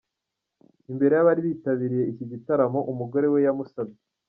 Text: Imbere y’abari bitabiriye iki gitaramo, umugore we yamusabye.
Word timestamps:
Imbere 0.91 1.13
y’abari 1.15 1.41
bitabiriye 1.47 2.03
iki 2.11 2.25
gitaramo, 2.31 2.79
umugore 2.91 3.25
we 3.33 3.39
yamusabye. 3.45 3.97